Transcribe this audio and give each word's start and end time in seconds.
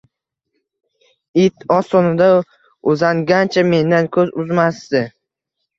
It 1.43 1.59
ostonada 1.77 2.31
uzangancha 2.93 3.67
mendan 3.73 4.13
ko`z 4.19 4.27
uzmasdi 4.45 5.07